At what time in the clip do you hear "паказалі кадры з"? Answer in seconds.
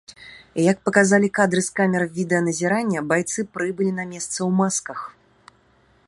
0.87-1.69